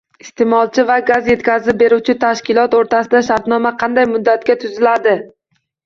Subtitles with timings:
[0.23, 5.21] Isteʼmolchi va gaz yetkazib beruvchi tashkilot o‘rtasida shartnoma qanday muddatga tuziladi?